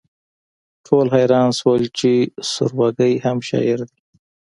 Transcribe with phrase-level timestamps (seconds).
[0.85, 2.11] ټول حیران شول چې
[2.51, 3.99] سوربګی هم شاعر دی